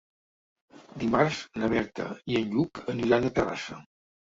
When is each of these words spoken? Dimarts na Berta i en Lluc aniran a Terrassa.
Dimarts 1.03 1.43
na 1.61 1.69
Berta 1.75 2.09
i 2.33 2.41
en 2.41 2.51
Lluc 2.57 2.83
aniran 2.97 3.31
a 3.31 3.35
Terrassa. 3.39 3.83